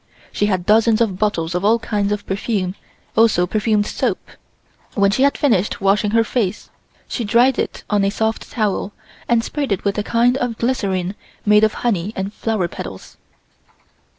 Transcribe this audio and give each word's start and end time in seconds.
She 0.31 0.47
had 0.47 0.65
dozens 0.65 0.99
of 0.99 1.19
bottles 1.19 1.53
of 1.53 1.63
all 1.63 1.77
kinds 1.77 2.11
of 2.11 2.25
perfume, 2.25 2.73
also 3.15 3.45
perfumed 3.45 3.85
soap. 3.85 4.29
When 4.95 5.11
she 5.11 5.21
had 5.21 5.37
finished 5.37 5.79
washing 5.79 6.09
her 6.09 6.23
face, 6.23 6.71
she 7.07 7.23
dried 7.23 7.59
it 7.59 7.83
on 7.87 8.03
a 8.03 8.09
soft 8.09 8.49
towel 8.51 8.93
and 9.29 9.43
sprayed 9.43 9.71
it 9.71 9.83
with 9.83 9.99
a 9.99 10.03
kind 10.03 10.37
of 10.37 10.57
glycerine 10.57 11.13
made 11.45 11.63
of 11.63 11.75
honey 11.85 12.13
and 12.15 12.33
flower 12.33 12.67
petals. 12.67 13.17